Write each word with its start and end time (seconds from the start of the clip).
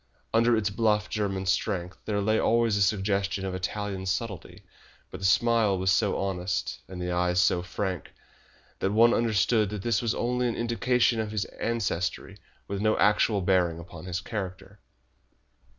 Under 0.33 0.57
its 0.57 0.71
bluff 0.71 1.11
German 1.11 1.45
strength 1.45 1.99
there 2.05 2.21
lay 2.21 2.39
always 2.39 2.75
a 2.75 2.81
suggestion 2.81 3.45
of 3.45 3.53
Italian 3.53 4.07
subtlety, 4.07 4.63
but 5.11 5.19
the 5.19 5.25
smile 5.27 5.77
was 5.77 5.91
so 5.91 6.17
honest, 6.17 6.79
and 6.87 6.99
the 6.99 7.11
eyes 7.11 7.39
so 7.39 7.61
frank, 7.61 8.11
that 8.79 8.91
one 8.91 9.13
understood 9.13 9.69
that 9.69 9.83
this 9.83 10.01
was 10.01 10.15
only 10.15 10.47
an 10.47 10.55
indication 10.55 11.19
of 11.19 11.29
his 11.29 11.45
ancestry, 11.59 12.39
with 12.67 12.81
no 12.81 12.97
actual 12.97 13.41
bearing 13.41 13.77
upon 13.77 14.05
his 14.05 14.21
character. 14.21 14.79